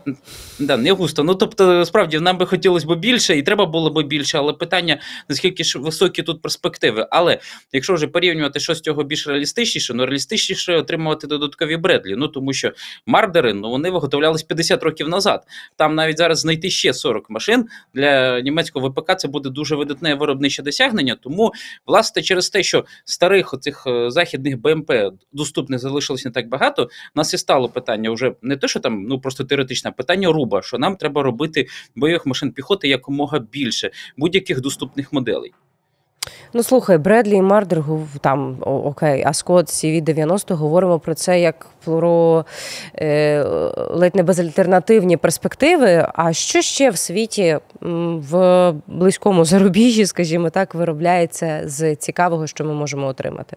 Да, 0.58 0.76
не 0.76 0.92
густо. 0.92 1.24
Ну 1.24 1.34
тобто, 1.34 1.84
справді 1.84 2.20
нам 2.20 2.38
би 2.38 2.46
хотілося 2.46 2.86
б 2.86 2.98
більше, 2.98 3.38
і 3.38 3.42
треба 3.42 3.66
було 3.66 3.90
б 3.90 4.06
більше, 4.06 4.38
але 4.38 4.52
питання 4.52 5.00
наскільки 5.28 5.64
ж 5.64 5.78
високі 5.78 6.22
тут 6.22 6.42
перспективи. 6.42 7.06
Але 7.10 7.38
якщо 7.72 7.94
вже 7.94 8.06
порівнювати, 8.06 8.60
що 8.60 8.74
з 8.74 8.80
цього 8.80 9.04
більш 9.04 9.28
реалістичніше, 9.28 9.94
ну 9.94 10.06
реалістичніше 10.06 10.76
отримувати 10.76 11.26
додаткові 11.26 11.76
Бредлі. 11.76 12.14
Ну 12.16 12.28
тому 12.28 12.52
що 12.52 12.72
мардери 13.06 13.54
ну 13.54 13.70
вони 13.70 13.90
виготовлялись 13.90 14.42
50 14.42 14.82
років 14.82 15.08
назад. 15.08 15.44
Там 15.76 15.94
навіть 15.94 16.18
зараз 16.18 16.38
знайти 16.38 16.70
ще 16.70 16.94
40 16.94 17.30
машин 17.30 17.66
для 17.94 18.40
німецького 18.40 18.88
ВПК 18.88 19.16
це 19.16 19.28
буде 19.28 19.50
дуже 19.50 19.76
видатне 19.76 20.14
виробниче 20.14 20.62
досягнення. 20.62 21.16
Тому, 21.22 21.52
власне, 21.86 22.22
через 22.22 22.50
те, 22.50 22.61
що 22.62 22.84
старих 23.04 23.54
оцих 23.54 23.84
е, 23.86 24.10
західних 24.10 24.60
БМП 24.60 24.92
доступних 25.32 25.80
залишилось 25.80 26.24
не 26.24 26.30
так 26.30 26.48
багато, 26.48 26.82
у 26.82 26.88
нас 27.14 27.34
і 27.34 27.38
стало 27.38 27.68
питання 27.68 28.10
вже 28.10 28.34
не 28.42 28.56
те, 28.56 28.68
що 28.68 28.80
там 28.80 29.02
ну 29.02 29.20
просто 29.20 29.44
теоретичне, 29.44 29.90
питання 29.90 30.28
руба, 30.28 30.62
що 30.62 30.78
нам 30.78 30.96
треба 30.96 31.22
робити 31.22 31.66
бойових 31.96 32.26
машин 32.26 32.52
піхоти 32.52 32.88
якомога 32.88 33.38
більше 33.38 33.90
будь-яких 34.16 34.60
доступних 34.60 35.12
моделей. 35.12 35.52
Ну 36.52 36.62
слухай, 36.62 36.98
Бредлі 36.98 37.36
і 37.36 37.42
Мардер 37.42 37.84
там 38.20 38.56
окей, 38.64 39.22
а 39.26 39.32
Скотт 39.32 39.68
CV90 39.68 40.54
говоримо 40.54 40.98
про 40.98 41.14
це 41.14 41.40
як 41.40 41.66
про 41.84 42.44
е, 42.98 43.42
ледь 43.90 44.14
не 44.14 44.22
безальтернативні 44.22 45.16
перспективи. 45.16 46.06
А 46.14 46.32
що 46.32 46.62
ще 46.62 46.90
в 46.90 46.96
світі 46.96 47.58
в 47.80 48.72
близькому 48.86 49.44
зарубіжжі, 49.44 50.06
скажімо 50.06 50.50
так, 50.50 50.74
виробляється 50.74 51.62
з 51.64 51.96
цікавого, 51.96 52.46
що 52.46 52.64
ми 52.64 52.72
можемо 52.72 53.06
отримати? 53.06 53.56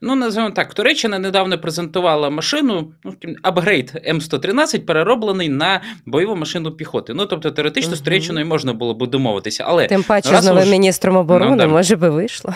Ну, 0.00 0.14
називаємо 0.14 0.54
так, 0.54 0.74
Туреччина 0.74 1.18
недавно 1.18 1.58
презентувала 1.58 2.30
машину, 2.30 2.92
ну, 3.04 3.14
апгрейд 3.42 3.92
М113, 4.10 4.78
перероблений 4.78 5.48
на 5.48 5.80
бойову 6.06 6.36
машину 6.36 6.70
піхоти. 6.72 7.14
Ну, 7.14 7.26
тобто, 7.26 7.50
теоретично 7.50 7.96
з 7.96 8.00
Туреччиною 8.00 8.46
можна 8.46 8.72
було 8.72 8.94
б 8.94 9.06
домовитися. 9.06 9.64
Але 9.66 9.86
Тим 9.86 10.02
паче 10.02 10.40
з 10.40 10.46
новим 10.46 10.62
уж- 10.62 10.68
міністром 10.70 11.16
оборони, 11.16 11.50
Ну, 11.50 11.56
да. 11.56 11.66
може 11.66 11.96
би 11.96 12.10
вийшло. 12.10 12.54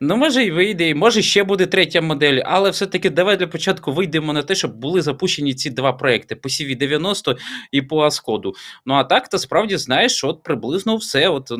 Ну, 0.00 0.16
може, 0.16 0.44
і 0.44 0.50
вийде, 0.50 0.88
і 0.88 0.94
може 0.94 1.22
ще 1.22 1.44
буде 1.44 1.66
третя 1.66 2.00
модель, 2.00 2.42
але 2.44 2.70
все-таки 2.70 3.10
давай 3.10 3.36
для 3.36 3.46
початку 3.46 3.92
вийдемо 3.92 4.32
на 4.32 4.42
те, 4.42 4.54
щоб 4.54 4.76
були 4.76 5.02
запущені 5.02 5.54
ці 5.54 5.70
два 5.70 5.92
проекти 5.92 6.36
по 6.36 6.48
CV90 6.48 7.36
і 7.72 7.82
по 7.82 8.00
Аскоду. 8.00 8.54
Ну 8.86 8.94
а 8.94 9.04
так, 9.04 9.28
то 9.28 9.38
справді 9.38 9.76
знаєш, 9.76 10.24
от 10.24 10.42
приблизно 10.42 10.96
все. 10.96 11.28
От 11.28 11.52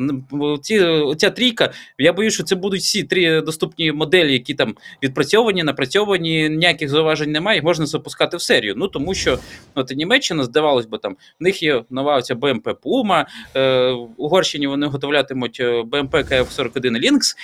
ці, 0.61 0.79
оця 0.79 1.29
трійка, 1.29 1.73
я 1.97 2.13
боюсь, 2.13 2.33
що 2.33 2.43
це 2.43 2.55
будуть 2.55 2.81
всі 2.81 3.03
три 3.03 3.41
доступні 3.41 3.91
моделі, 3.91 4.33
які 4.33 4.53
там 4.53 4.75
відпрацьовані, 5.03 5.63
напрацьовані, 5.63 6.49
ніяких 6.49 6.89
зауважень 6.89 7.31
немає, 7.31 7.57
їх 7.57 7.63
можна 7.63 7.85
запускати 7.85 8.37
в 8.37 8.41
серію. 8.41 8.73
Ну 8.77 8.87
тому 8.87 9.13
що 9.13 9.39
от 9.75 9.91
Німеччина, 9.95 10.43
здавалось 10.43 10.85
би, 10.85 10.97
там 10.97 11.13
в 11.39 11.43
них 11.43 11.63
є 11.63 11.83
нова 11.89 12.17
оця 12.17 12.35
БМП 12.35 12.67
Puma, 12.67 13.25
е, 13.55 13.91
в 13.91 14.09
Угорщині 14.17 14.67
вони 14.67 14.87
готовлятимуть 14.87 15.57
е, 15.59 15.83
БМП 15.83 16.15
КФ-41 16.15 16.73
Lynx, 16.81 17.35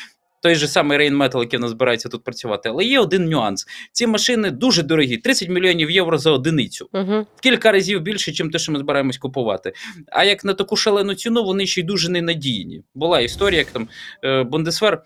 той 0.45 0.55
же 0.55 0.67
самий 0.67 0.97
Rainmetal, 0.97 1.39
який 1.39 1.59
в 1.59 1.61
нас 1.61 1.71
збирається 1.71 2.09
тут 2.09 2.23
працювати. 2.23 2.69
Але 2.69 2.83
є 2.83 2.99
один 2.99 3.25
нюанс: 3.25 3.65
ці 3.91 4.07
машини 4.07 4.51
дуже 4.51 4.83
дорогі 4.83 5.17
30 5.17 5.49
мільйонів 5.49 5.91
євро 5.91 6.17
за 6.17 6.31
одиницю. 6.31 6.89
Угу. 6.93 7.25
Кілька 7.41 7.71
разів 7.71 8.01
більше, 8.01 8.31
ніж 8.31 8.51
те, 8.51 8.59
що 8.59 8.71
ми 8.71 8.79
збираємось 8.79 9.17
купувати. 9.17 9.73
А 10.11 10.23
як 10.23 10.45
на 10.45 10.53
таку 10.53 10.75
шалену 10.75 11.15
ціну, 11.15 11.43
вони 11.43 11.65
ще 11.65 11.81
й 11.81 11.83
дуже 11.83 12.09
ненадійні. 12.09 12.83
Була 12.95 13.19
історія, 13.19 13.59
як 13.59 13.67
там 13.67 13.87
Бундесвер. 14.45 15.03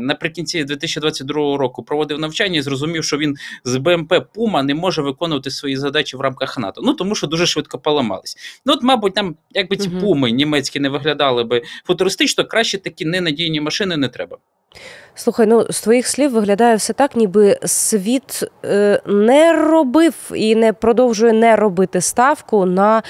Наприкінці 0.00 0.64
2022 0.64 1.56
року 1.56 1.82
проводив 1.82 2.18
навчання 2.18 2.58
і 2.58 2.62
зрозумів, 2.62 3.04
що 3.04 3.18
він 3.18 3.36
з 3.64 3.76
БМП 3.76 4.14
Пума 4.34 4.62
не 4.62 4.74
може 4.74 5.02
виконувати 5.02 5.50
свої 5.50 5.76
задачі 5.76 6.16
в 6.16 6.20
рамках 6.20 6.58
НАТО. 6.58 6.82
Ну 6.84 6.94
тому 6.94 7.14
що 7.14 7.26
дуже 7.26 7.46
швидко 7.46 7.78
поламались. 7.78 8.36
Ну, 8.66 8.72
от, 8.72 8.82
мабуть, 8.82 9.14
там, 9.14 9.36
якби 9.50 9.76
ці 9.76 9.88
Мгм. 9.88 10.00
пуми 10.00 10.30
німецькі 10.30 10.80
не 10.80 10.88
виглядали 10.88 11.44
би 11.44 11.62
футуристично, 11.84 12.44
краще 12.44 12.78
такі 12.78 13.04
ненадійні 13.04 13.60
машини 13.60 13.96
не 13.96 14.08
треба. 14.08 14.38
Слухай, 15.14 15.46
ну 15.46 15.66
з 15.70 15.80
твоїх 15.80 16.06
слів 16.06 16.32
виглядає 16.32 16.76
все 16.76 16.92
так, 16.92 17.16
ніби 17.16 17.58
світ 17.64 18.44
е, 18.64 19.00
не 19.06 19.52
робив 19.52 20.14
і 20.34 20.54
не 20.54 20.72
продовжує 20.72 21.32
не 21.32 21.56
робити 21.56 22.00
ставку 22.00 22.66
на 22.66 23.02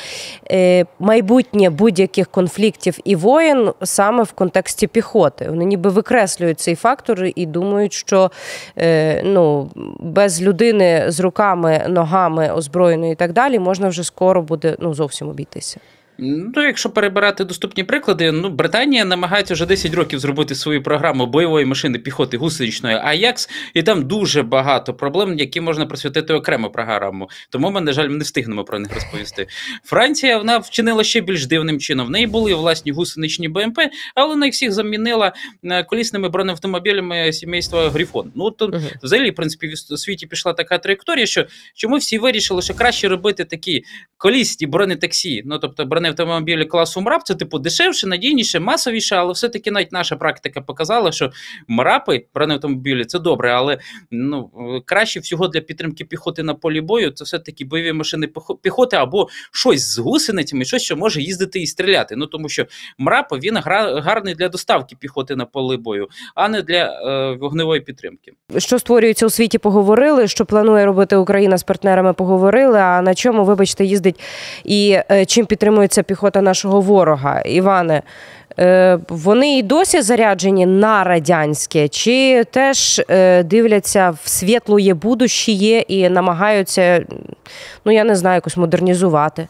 е, 0.50 0.87
майбутнє 0.99 1.71
будь-яких 1.71 2.29
конфліктів 2.29 2.99
і 3.05 3.17
воєн 3.17 3.73
саме 3.83 4.23
в 4.23 4.33
контексті 4.33 4.87
піхоти. 4.87 5.47
Вони 5.49 5.64
ніби 5.64 5.90
викреслюють 5.90 6.61
цей 6.61 6.75
фактор 6.75 7.25
і 7.35 7.47
думають, 7.47 7.93
що 7.93 8.31
е, 8.79 9.23
ну, 9.25 9.71
без 10.00 10.43
людини 10.43 11.05
з 11.09 11.21
руками, 11.21 11.85
ногами 11.88 12.52
озброєної 12.52 13.12
і 13.12 13.17
так 13.17 13.33
далі 13.33 13.59
можна 13.59 13.88
вже 13.88 14.05
скоро 14.05 14.43
буде 14.43 14.76
ну, 14.79 14.95
зовсім 14.95 15.29
обійтися. 15.29 15.81
Ну, 16.23 16.62
якщо 16.62 16.91
перебирати 16.91 17.45
доступні 17.45 17.85
приклади, 17.85 18.33
ну 18.33 18.49
Британія 18.49 19.05
намагається 19.05 19.55
вже 19.55 19.67
10 19.67 19.95
років 19.95 20.19
зробити 20.19 20.55
свою 20.55 20.83
програму 20.83 21.27
бойової 21.27 21.67
машини 21.67 21.99
піхоти 21.99 22.37
гусеничної 22.37 22.97
Аякс, 22.97 23.49
і 23.75 23.83
там 23.83 24.07
дуже 24.09 24.43
багато 24.43 24.95
проблем, 24.95 25.39
які 25.39 25.61
можна 25.61 25.87
присвятити 25.87 26.35
окрему 26.35 26.71
програму. 26.71 27.29
Тому 27.50 27.71
ми, 27.71 27.81
на 27.81 27.93
жаль, 27.93 28.09
не 28.09 28.25
встигнемо 28.25 28.65
про 28.65 28.79
них 28.79 28.95
розповісти. 28.95 29.47
Франція 29.85 30.39
вона 30.39 30.59
вчинила 30.59 31.05
ще 31.05 31.21
більш 31.21 31.47
дивним 31.47 31.81
чином. 31.81 32.07
В 32.07 32.11
неї 32.11 32.27
були 32.27 32.55
власні 32.55 32.93
гусеничні 32.93 33.49
БМП, 33.49 33.79
але 34.15 34.29
вона 34.29 34.47
їх 34.47 34.55
всіх 34.55 34.73
замінила 34.73 35.33
е, 35.65 35.85
колісними 35.85 36.29
бронеавтомобілями 36.29 37.33
сімейства 37.33 37.91
Грифон. 37.91 38.33
Ну 38.35 38.50
то 38.50 38.69
Мгм. 38.69 38.83
взагалі, 39.03 39.31
в 39.31 39.35
принципі, 39.35 39.69
в 39.91 39.99
світі 39.99 40.27
пішла 40.27 40.53
така 40.53 40.79
траєкторія, 40.79 41.27
що 41.27 41.47
чому 41.75 41.97
всі 41.97 42.19
вирішили, 42.19 42.62
що 42.62 42.75
краще 42.75 43.09
робити 43.09 43.45
такі 43.45 43.85
колісні 44.17 44.67
бронетаксі, 44.67 45.43
ну 45.47 45.59
тобто 45.59 45.85
бронеавтомобілі 46.11 46.64
класу 46.64 47.00
МРАП, 47.00 47.23
це 47.25 47.35
типу 47.35 47.59
дешевше, 47.59 48.07
надійніше, 48.07 48.61
масовіше, 48.61 49.17
але 49.17 49.33
все-таки 49.33 49.71
навіть 49.71 49.93
наша 49.93 50.17
практика 50.17 50.61
показала, 50.61 51.12
що 51.12 51.31
МРАПи, 51.69 52.26
бронеавтомобілі, 52.35 53.05
це 53.05 53.19
добре, 53.19 53.52
але 53.52 53.79
ну 54.11 54.50
краще 54.85 55.21
всього 55.21 55.49
для 55.49 55.61
підтримки 55.61 56.05
піхоти 56.05 56.43
на 56.43 56.55
полі 56.55 56.81
бою, 56.81 57.11
це 57.11 57.25
все-таки 57.25 57.64
бойові 57.64 57.93
машини 57.93 58.29
піхоти 58.62 58.97
або 58.97 59.29
щось 59.52 59.95
з 59.95 59.99
гусеницями, 59.99 60.64
щось, 60.64 60.83
що 60.83 60.97
може 60.97 61.23
їздити 61.23 61.61
і 61.61 61.67
стріляти. 61.67 62.17
Ну 62.17 62.26
тому 62.26 62.49
що 62.49 62.67
МРАП 62.99 63.33
він 63.33 63.57
гарний 64.02 64.35
для 64.35 64.49
доставки 64.49 64.97
піхоти 65.00 65.37
на 65.37 65.45
поле 65.45 65.76
бою, 65.76 66.09
а 66.35 66.49
не 66.49 66.62
для 66.62 66.85
е, 66.85 67.37
вогневої 67.40 67.81
підтримки. 67.81 68.33
Що 68.59 68.79
створюється 68.79 69.26
у 69.26 69.31
світі, 69.31 69.59
поговорили. 69.59 70.29
Що 70.29 70.45
планує 70.45 70.87
робити 70.87 71.17
Україна 71.17 71.59
з 71.59 71.62
партнерами, 71.62 72.12
поговорили. 72.12 72.79
А 72.79 73.02
на 73.02 73.14
чому, 73.14 73.45
вибачте, 73.45 73.85
їздить 73.85 74.21
і 74.64 74.99
е, 75.11 75.26
чим 75.26 75.47
підтримується 75.47 76.00
піхота 76.02 76.42
нашого 76.42 76.80
ворога? 76.80 77.40
Іване, 77.40 78.02
е, 78.59 78.99
вони 79.09 79.59
і 79.59 79.62
досі 79.62 80.02
заряджені 80.02 80.66
на 80.66 81.04
радянське, 81.04 81.88
чи 81.88 82.45
теж 82.45 83.00
е, 83.11 83.42
дивляться 83.42 84.11
в 84.11 84.28
світлоє 84.28 84.95
будущее 84.95 85.80
і 85.80 86.09
намагаються, 86.09 87.04
ну 87.85 87.92
я 87.92 88.04
не 88.04 88.16
знаю, 88.16 88.35
якось 88.35 88.57
модернізувати? 88.57 89.49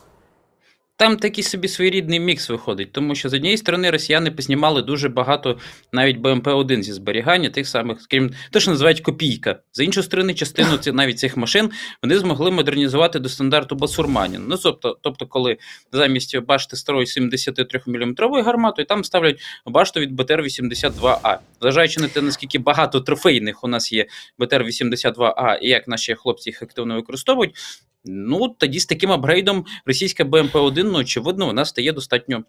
Там 1.00 1.16
такий 1.16 1.44
собі 1.44 1.68
своєрідний 1.68 2.20
мікс 2.20 2.50
виходить, 2.50 2.92
тому 2.92 3.14
що 3.14 3.28
з 3.28 3.34
однієї 3.34 3.58
сторони 3.58 3.90
росіяни 3.90 4.30
познімали 4.30 4.82
дуже 4.82 5.08
багато 5.08 5.58
навіть 5.92 6.16
БМП-1 6.18 6.82
зі 6.82 6.92
зберігання 6.92 7.50
тих 7.50 7.68
самих, 7.68 8.00
скажімо, 8.00 8.28
те, 8.50 8.60
що 8.60 8.70
називають 8.70 9.00
копійка. 9.00 9.58
З 9.72 9.84
іншої 9.84 10.04
сторони, 10.04 10.34
частину 10.34 10.76
ці, 10.76 10.92
навіть 10.92 11.18
цих 11.18 11.36
машин 11.36 11.70
вони 12.02 12.18
змогли 12.18 12.50
модернізувати 12.50 13.18
до 13.18 13.28
стандарту 13.28 13.74
Басурманін. 13.74 14.44
Ну, 14.48 14.56
тобто, 14.56 14.98
тобто, 15.02 15.26
коли 15.26 15.56
замість 15.92 16.38
башти 16.38 16.76
старої 16.76 17.06
73 17.06 17.80
мм 17.86 18.14
гармату, 18.44 18.82
і 18.82 18.84
там 18.84 19.04
ставлять 19.04 19.40
башту 19.66 20.00
від 20.00 20.20
БТР-82А. 20.20 21.36
Зважаючи 21.60 22.00
на 22.00 22.08
те, 22.08 22.22
наскільки 22.22 22.58
багато 22.58 23.00
трофейних 23.00 23.64
у 23.64 23.68
нас 23.68 23.92
є 23.92 24.06
БТР-82А, 24.38 25.58
і 25.58 25.68
як 25.68 25.88
наші 25.88 26.14
хлопці 26.14 26.50
їх 26.50 26.62
активно 26.62 26.94
використовують, 26.94 27.54
Ну, 28.04 28.48
тоді 28.48 28.80
з 28.80 28.86
таким 28.86 29.12
апгрейдом 29.12 29.64
російська 29.86 30.24
БМП-1, 30.24 30.89
ну, 30.90 30.98
очевидно, 30.98 31.46
вона 31.46 31.64
стає 31.64 31.92
достатньо 31.92 32.44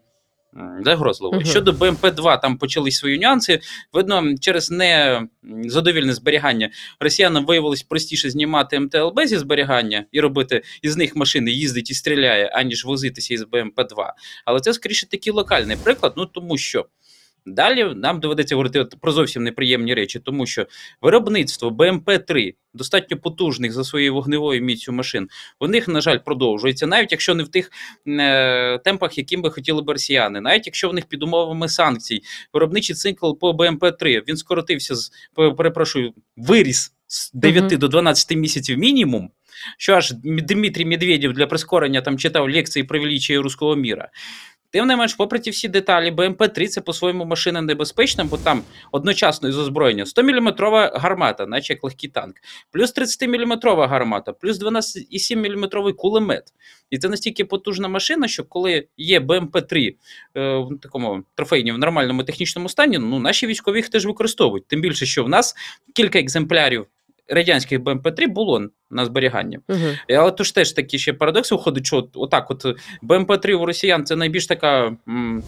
Загрозливо. 0.86 1.36
Угу. 1.36 1.46
Щодо 1.46 1.72
БМП-2, 1.72 2.42
там 2.42 2.58
почались 2.58 2.98
свої 2.98 3.20
нюанси. 3.20 3.60
Видно, 3.94 4.36
через 4.40 4.72
незадовільне 5.44 6.14
зберігання 6.14 6.70
росіянам 7.00 7.46
виявилось 7.46 7.84
простіше 7.84 8.30
знімати 8.30 8.80
МТЛБ 8.80 9.26
зі 9.26 9.38
зберігання 9.38 10.06
і 10.12 10.20
робити 10.20 10.62
із 10.82 10.98
них 10.98 11.16
машини 11.16 11.52
їздить 11.52 11.92
і 11.92 11.94
стріляє, 11.94 12.48
аніж 12.48 12.86
возитися 12.86 13.34
із 13.34 13.44
БМП-2. 13.44 14.12
Але 14.46 14.60
це 14.60 14.74
скоріше 14.74 15.10
такий 15.10 15.34
локальний 15.34 15.78
приклад, 15.84 16.14
ну 16.18 16.26
тому 16.26 16.58
що. 16.58 16.86
Далі 17.46 17.94
нам 17.96 18.20
доведеться 18.20 18.56
говорити 18.56 18.86
про 19.02 19.12
зовсім 19.12 19.44
неприємні 19.44 19.94
речі, 19.94 20.20
тому 20.20 20.46
що 20.46 20.66
виробництво 21.02 21.70
БМП-3 21.70 22.54
достатньо 22.74 23.18
потужних 23.18 23.74
за 23.74 23.84
своєю 23.84 24.14
вогневою 24.14 24.62
міцю 24.62 24.92
машин, 24.92 25.30
у 25.60 25.68
них, 25.68 25.88
на 25.88 26.02
жаль, 26.02 26.18
продовжується, 26.18 26.88
навіть 26.88 27.12
якщо 27.12 27.36
не 27.36 27.44
в 27.44 27.48
тих 27.48 27.72
е, 28.08 28.78
темпах, 28.78 29.18
яким 29.18 29.42
би 29.42 29.52
хотіли 29.52 29.82
б 29.82 29.90
росіяни, 29.90 30.42
навіть 30.42 30.66
якщо 30.66 30.90
в 30.90 30.94
них 30.94 31.06
під 31.06 31.24
умовами 31.24 31.70
санкцій, 31.70 32.22
виробничий 32.54 32.96
цикл 32.96 33.34
по 33.34 33.52
БМП-3 33.52 34.22
він 34.28 34.38
скоротився 34.38 34.96
з 34.96 35.12
перепрошую, 35.58 36.14
виріс 36.38 36.94
з 37.08 37.32
9 37.34 37.64
uh-huh. 37.64 37.78
до 37.78 37.88
12 37.88 38.38
місяців 38.38 38.78
мінімум. 38.78 39.32
Що 39.78 39.94
аж 39.94 40.14
Дмитрій 40.24 40.86
Медведєв 40.86 41.34
для 41.34 41.48
прискорення 41.48 42.02
там 42.02 42.18
читав 42.18 42.50
лекції 42.50 42.84
про 42.84 43.00
величие 43.00 43.40
руського 43.40 43.76
міра. 43.76 44.10
Тим 44.72 44.88
не 44.88 44.96
менш, 44.96 45.14
попри 45.14 45.40
ті 45.40 45.50
всі 45.50 45.68
деталі, 45.68 46.12
БМП-3 46.12 46.68
це 46.68 46.82
по-своєму 46.82 47.26
машина 47.26 47.62
небезпечна, 47.62 48.24
бо 48.24 48.38
там 48.38 48.64
одночасно 48.92 49.50
із 49.50 49.58
озброєння 49.58 50.04
100-мм 50.04 50.92
гармата, 50.94 51.46
наче 51.46 51.74
як 51.74 51.84
легкий 51.84 52.10
танк, 52.10 52.36
плюс 52.72 52.96
30-мм 52.96 53.88
гармата, 53.88 54.34
плюс 54.34 54.62
12,7-мм 54.62 55.94
кулемет. 55.94 56.44
І 56.90 56.98
це 56.98 57.10
настільки 57.10 57.46
потужна 57.46 57.88
машина, 57.88 58.28
що 58.28 58.44
коли 58.44 58.88
є 58.98 59.20
БМП-3 59.20 59.96
е, 60.36 60.58
в 60.58 60.80
такому 60.82 61.24
трофейні 61.36 61.72
в 61.72 61.78
нормальному 61.78 62.24
технічному 62.24 62.70
стані, 62.70 62.98
ну 62.98 63.20
наші 63.20 63.48
військові 63.48 63.78
їх 63.78 63.90
теж 63.90 64.06
використовують. 64.06 64.68
Тим 64.68 64.82
більше, 64.82 65.06
що 65.06 65.24
в 65.24 65.30
нас 65.30 65.56
кілька 65.94 66.20
екземплярів 66.20 66.86
радянських 67.32 67.80
БМП-3 67.80 68.28
було 68.28 68.68
на 68.90 69.06
зберігання. 69.06 69.60
Uh-huh. 69.68 70.00
Але 70.10 70.32
то 70.32 70.44
ж 70.44 70.56
теж 70.56 70.72
такі 70.72 71.00
ще 71.00 71.14
парадокси 71.14 71.56
виходить, 71.56 71.86
що 71.86 72.08
отак, 72.14 72.52
от 72.52 72.66
БМП-3 73.04 73.54
у 73.54 73.66
росіян 73.66 74.06
це 74.06 74.16
найбільш 74.16 74.48
така 74.48 74.96
ну, 75.06 75.44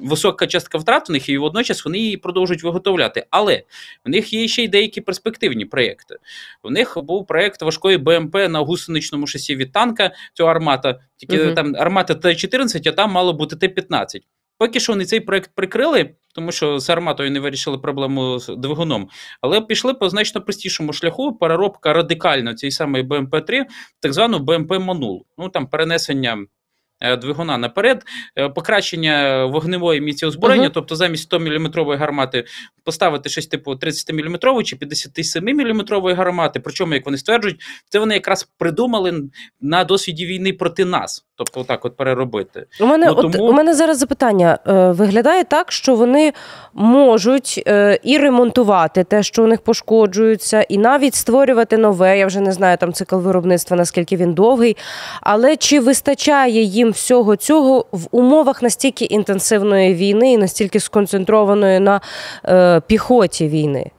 висока 0.00 0.46
частка 0.46 0.78
втрат 0.78 1.10
у 1.10 1.12
них, 1.12 1.28
і 1.28 1.38
водночас 1.38 1.84
вони 1.84 1.98
її 1.98 2.16
продовжують 2.16 2.62
виготовляти. 2.62 3.26
Але 3.30 3.62
в 4.04 4.08
них 4.08 4.32
є 4.32 4.48
ще 4.48 4.64
й 4.64 4.68
деякі 4.68 5.00
перспективні 5.00 5.64
проєкти. 5.64 6.16
У 6.62 6.70
них 6.70 6.98
був 7.02 7.26
проєкт 7.26 7.62
важкої 7.62 7.98
БМП 7.98 8.34
на 8.34 8.58
гусеничному 8.60 9.26
шасі 9.26 9.56
від 9.56 9.72
танка, 9.72 10.10
цього 10.34 10.50
армата, 10.50 11.00
тільки 11.16 11.36
uh-huh. 11.36 11.54
там 11.54 11.76
армата 11.78 12.14
Т-14, 12.14 12.88
а 12.88 12.92
там 12.92 13.10
мало 13.10 13.32
бути 13.32 13.56
Т-15. 13.56 14.20
Поки 14.58 14.80
що 14.80 14.92
вони 14.92 15.04
цей 15.04 15.20
проект 15.20 15.50
прикрили, 15.54 16.10
тому 16.36 16.52
що 16.52 16.78
з 16.78 16.90
арматою 16.90 17.30
не 17.30 17.40
вирішили 17.40 17.78
проблему 17.78 18.38
з 18.38 18.56
двигуном, 18.56 19.08
але 19.40 19.60
пішли 19.60 19.94
по 19.94 20.08
значно 20.08 20.40
простішому 20.40 20.92
шляху 20.92 21.32
переробка 21.36 21.92
радикально 21.92 22.54
цієї 22.54 22.72
самої 22.72 23.04
БМП-3, 23.04 23.64
так 24.00 24.12
звану 24.12 24.38
БМП-Манул. 24.38 25.20
Ну 25.38 25.48
там 25.48 25.66
перенесення 25.66 26.46
двигуна 27.00 27.58
наперед, 27.58 28.04
е, 28.38 28.48
покращення 28.48 29.44
вогневої 29.44 30.00
міці 30.00 30.26
озброєння, 30.26 30.68
uh-huh. 30.68 30.74
тобто 30.74 30.96
замість 30.96 31.32
100-мм 31.32 31.96
гармати 31.96 32.44
поставити 32.84 33.28
щось 33.28 33.46
типу 33.46 33.72
30-мм 33.72 34.62
чи 34.62 34.76
57-мм 34.76 36.14
гармати. 36.14 36.60
Причому, 36.60 36.94
як 36.94 37.06
вони 37.06 37.18
стверджують, 37.18 37.60
це 37.88 37.98
вони 37.98 38.14
якраз 38.14 38.48
придумали 38.58 39.22
на 39.60 39.84
досвіді 39.84 40.26
війни 40.26 40.52
проти 40.52 40.84
нас. 40.84 41.24
Тобто, 41.36 41.60
отак 41.60 41.84
от 41.84 41.96
переробити. 41.96 42.66
У 42.80 42.86
мене 42.86 43.06
ну, 43.06 43.14
тому... 43.14 43.28
от, 43.28 43.50
у 43.50 43.52
мене 43.52 43.74
зараз 43.74 43.98
запитання. 43.98 44.58
Е, 44.66 44.90
виглядає 44.90 45.44
так, 45.44 45.72
що 45.72 45.94
вони 45.94 46.32
можуть 46.74 47.62
і 48.02 48.18
ремонтувати 48.18 49.04
те, 49.04 49.22
що 49.22 49.44
у 49.44 49.46
них 49.46 49.60
пошкоджується, 49.60 50.62
і 50.62 50.78
навіть 50.78 51.14
створювати 51.14 51.78
нове. 51.78 52.18
Я 52.18 52.26
вже 52.26 52.40
не 52.40 52.52
знаю 52.52 52.76
там 52.76 52.92
цикл 52.92 53.16
виробництва, 53.16 53.76
наскільки 53.76 54.16
він 54.16 54.34
довгий. 54.34 54.76
Але 55.20 55.56
чи 55.56 55.80
вистачає 55.80 56.62
їм? 56.62 56.85
Їм 56.86 56.92
всього 56.92 57.36
цього 57.36 57.86
в 57.92 58.08
умовах 58.10 58.62
настільки 58.62 59.04
інтенсивної 59.04 59.94
війни 59.94 60.32
і 60.32 60.38
настільки 60.38 60.80
сконцентрованої 60.80 61.80
на 61.80 62.00
е, 62.44 62.80
піхоті 62.80 63.48
війни? 63.48 63.90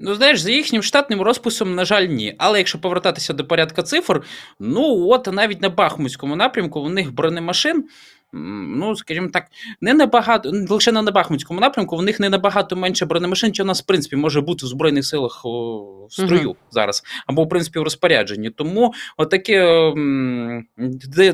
Ну, 0.00 0.14
знаєш, 0.14 0.40
за 0.40 0.50
їхнім 0.50 0.82
штатним 0.82 1.22
розписом, 1.22 1.74
на 1.74 1.84
жаль, 1.84 2.06
ні. 2.06 2.34
Але 2.38 2.58
якщо 2.58 2.80
повертатися 2.80 3.32
до 3.32 3.44
порядка 3.44 3.82
цифр, 3.82 4.22
ну 4.60 5.08
от 5.08 5.32
навіть 5.32 5.62
на 5.62 5.68
Бахмутському 5.68 6.36
напрямку 6.36 6.80
у 6.80 6.88
них 6.88 7.14
бронемашин 7.14 7.84
ну, 8.32 8.96
скажімо 8.96 9.28
так, 9.32 9.46
не 9.80 9.94
набагато, 9.94 10.52
лише 10.68 10.92
на 10.92 11.02
Бахмутському 11.02 11.60
напрямку, 11.60 11.96
в 11.96 12.02
них 12.02 12.20
не 12.20 12.28
набагато 12.28 12.76
менше 12.76 13.06
бронемашин, 13.06 13.52
чи 13.52 13.62
у 13.62 13.66
нас, 13.66 13.82
в 13.82 13.86
принципі, 13.86 14.16
може 14.16 14.40
бути 14.40 14.66
в 14.66 14.68
Збройних 14.68 15.06
силах 15.06 15.44
в 15.44 16.12
строю 16.12 16.50
uh-huh. 16.50 16.56
зараз, 16.70 17.02
або, 17.26 17.44
в 17.44 17.48
принципі, 17.48 17.78
в 17.78 17.82
розпорядженні. 17.82 18.50
Тому 18.50 18.94
отаке 19.16 19.92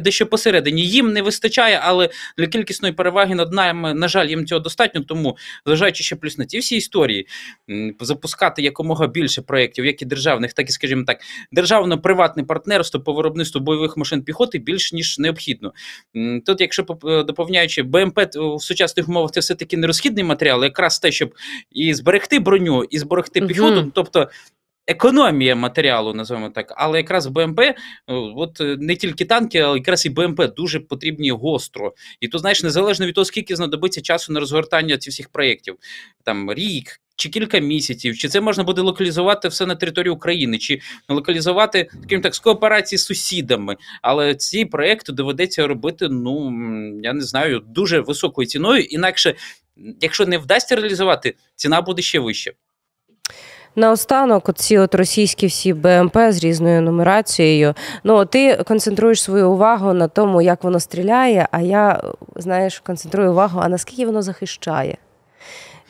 дещо 0.01 0.27
посередині 0.27 0.87
їм 0.87 1.13
не 1.13 1.23
вистачає, 1.23 1.81
але 1.83 2.09
для 2.39 2.47
кількісної 2.47 2.95
переваги 2.95 3.35
над 3.35 3.53
нами, 3.53 3.95
на 3.95 4.09
жаль, 4.09 4.27
їм 4.27 4.47
цього 4.47 4.61
достатньо. 4.61 5.01
Тому, 5.01 5.37
зважаючи 5.67 6.05
ще 6.05 6.17
плюс 6.17 6.39
на 6.39 6.45
ті 6.45 6.59
всі 6.59 6.77
історії, 6.77 7.27
запускати 8.01 8.63
якомога 8.63 9.07
більше 9.07 9.43
проєктів, 9.43 9.85
як 9.85 10.03
і 10.03 10.05
державних, 10.05 10.53
так 10.53 10.69
і, 10.69 10.73
скажімо 10.73 11.05
так, 11.07 11.19
державно-приватне 11.53 12.45
партнерство 12.45 13.01
по 13.01 13.13
виробництву 13.13 13.61
бойових 13.61 13.97
машин 13.97 14.23
піхоти 14.23 14.59
більш 14.59 14.93
ніж 14.93 15.19
необхідно. 15.19 15.73
Тут, 16.47 16.61
якщо 16.61 16.84
Е, 17.07 17.23
доповняючи, 17.23 17.83
БМП 17.83 18.21
в 18.35 18.61
сучасних 18.61 19.09
умовах 19.09 19.31
це 19.31 19.41
все-таки 19.41 19.77
не 19.77 19.87
розхідний 19.87 20.25
матеріал, 20.25 20.65
якраз 20.65 20.99
те, 20.99 21.13
щоб 21.13 21.35
і 21.71 21.95
зберегти 21.95 22.39
броню, 22.39 22.85
і 22.85 22.99
зберегти 22.99 23.41
піхоту, 23.41 23.91
тобто. 23.95 24.29
Економія 24.87 25.57
матеріалу, 25.57 26.15
називаємо 26.15 26.51
так, 26.51 26.75
але 26.77 26.99
якраз 26.99 27.27
в 27.27 27.31
БМП, 27.31 27.61
е, 27.61 27.75
от 28.37 28.61
е, 28.61 28.77
не 28.81 28.97
тільки 28.97 29.25
танки, 29.25 29.59
але 29.59 29.79
якраз 29.79 30.07
і 30.07 30.11
БМП 30.11 30.55
дуже 30.57 30.81
потрібні 30.81 31.31
гостро. 31.31 31.95
І 32.21 32.29
тут, 32.29 32.41
знаєш, 32.41 32.63
незалежно 32.63 33.07
від 33.07 33.15
того, 33.15 33.25
скільки 33.25 33.57
знадобиться 33.57 34.01
часу 34.01 34.33
на 34.33 34.41
розгортання 34.41 34.99
цих 34.99 35.13
всіх 35.13 35.29
проєктів, 35.29 35.77
там 36.25 36.53
рік, 36.53 37.01
чи 37.17 37.29
кілька 37.29 37.59
місяців, 37.59 38.17
чи 38.17 38.29
це 38.29 38.41
можна 38.41 38.65
буде 38.65 38.83
локалізувати 38.83 39.49
все 39.49 39.67
на 39.67 39.75
території 39.75 40.13
України, 40.13 40.59
чи 40.59 40.81
локалізувати 41.09 41.89
таким 42.03 42.21
так 42.21 42.35
з 42.35 42.39
кооперації 42.39 42.99
з 42.99 43.05
сусідами. 43.05 43.77
Але 44.03 44.35
ці 44.35 44.65
проекти 44.65 45.13
доведеться 45.13 45.67
робити, 45.67 46.09
ну 46.09 46.51
я 47.03 47.13
не 47.13 47.23
знаю, 47.23 47.61
дуже 47.61 48.01
високою 48.01 48.47
ціною. 48.47 48.83
Інакше, 48.83 49.35
якщо 50.01 50.27
не 50.27 50.39
вдасться 50.39 50.77
реалізувати, 50.77 51.35
ціна 51.57 51.81
буде 51.81 52.03
ще 52.03 52.19
вища. 52.19 52.53
Наостанок, 53.77 54.55
ці 54.55 54.79
от 54.79 54.95
російські 54.95 55.47
всі 55.47 55.73
БМП 55.73 56.17
з 56.29 56.39
різною 56.39 56.83
нумерацією. 56.83 57.75
Ну 58.05 58.25
ти 58.25 58.57
концентруєш 58.57 59.23
свою 59.23 59.51
увагу 59.51 59.93
на 59.93 60.09
тому, 60.09 60.43
як 60.43 60.65
воно 60.65 60.81
стріляє. 60.81 61.49
А 61.51 61.61
я 61.61 62.03
знаєш, 62.37 62.79
концентрую 62.79 63.31
увагу, 63.31 63.61
а 63.63 63.69
наскільки 63.69 64.07
воно 64.07 64.23
захищає. 64.23 64.97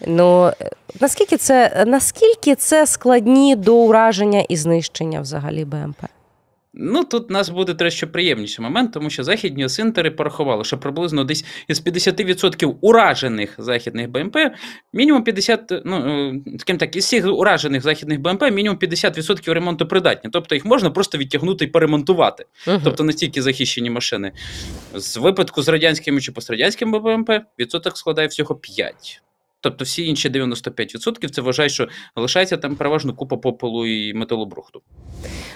Ну 0.07 0.53
наскільки 1.01 1.37
це 1.37 1.85
наскільки 1.87 2.55
це 2.55 2.87
складні 2.87 3.57
до 3.57 3.77
ураження 3.77 4.45
і 4.49 4.57
знищення 4.57 5.21
взагалі 5.21 5.65
БМП? 5.65 6.05
Ну, 6.77 7.05
тут 7.05 7.31
у 7.31 7.33
нас 7.33 7.49
буде 7.49 7.75
трохи 7.75 8.07
приємніший 8.07 8.63
момент, 8.63 8.93
тому 8.93 9.11
що 9.11 9.25
західні 9.25 9.65
осинтери 9.65 10.11
порахували, 10.11 10.65
що 10.65 10.79
приблизно 10.79 11.25
десь 11.25 11.45
із 11.69 11.85
50% 11.87 12.75
уражених 12.81 13.55
західних 13.59 14.11
БМП, 14.11 14.37
мінімум 14.93 15.25
50, 15.25 15.83
ну, 15.85 15.97
е, 15.97 16.35
скажімо 16.59 16.79
так, 16.79 16.97
із 16.97 17.05
всіх 17.05 17.27
уражених 17.27 17.83
західних 17.83 18.21
БМП, 18.21 18.43
мінімум 18.43 18.79
50% 18.79 19.53
ремонту 19.53 19.87
придатні. 19.87 20.31
Тобто 20.33 20.55
їх 20.55 20.65
можна 20.65 20.91
просто 20.91 21.19
відтягнути 21.19 21.65
і 21.65 21.69
перемонтувати. 21.69 22.45
Uh-huh. 22.67 22.81
Тобто 22.85 23.05
настільки 23.05 23.43
захищені 23.43 23.91
машини. 23.91 24.33
З 24.95 25.17
випадку 25.17 25.63
з 25.63 25.69
радянськими 25.69 26.21
чи 26.21 26.33
пострадянськими 26.33 26.99
БМП 26.99 27.31
відсоток 27.59 27.97
складає 27.97 28.29
всього 28.29 28.55
5. 28.55 29.23
Тобто 29.65 29.85
всі 29.85 30.07
інші 30.07 30.31
95% 30.31 31.29
це 31.29 31.43
вважає, 31.43 31.69
що 31.69 31.89
лишається 32.17 32.57
там 32.57 32.77
переважно 32.77 33.13
купа 33.13 33.37
попелу 33.37 33.87
і 33.87 34.15
металобрухту. 34.15 34.83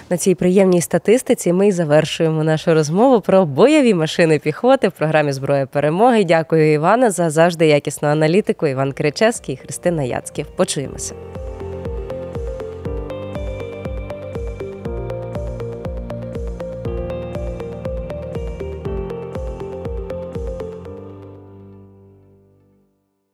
На 0.09 0.17
цій 0.17 0.35
приємній 0.35 0.81
статистиці 0.81 1.53
ми 1.53 1.67
й 1.67 1.71
завершуємо 1.71 2.43
нашу 2.43 2.73
розмову 2.73 3.21
про 3.21 3.45
бойові 3.45 3.93
машини 3.93 4.39
піхоти 4.39 4.87
в 4.87 4.91
програмі 4.91 5.31
Зброя 5.31 5.65
перемоги. 5.65 6.23
Дякую, 6.23 6.73
Івана, 6.73 7.11
за 7.11 7.29
завжди 7.29 7.67
якісну 7.67 8.07
аналітику. 8.07 8.67
Іван 8.67 8.91
Кричевський 8.91 9.57
Христина 9.57 10.03
Яцьків. 10.03 10.45
Почуємося. 10.55 11.15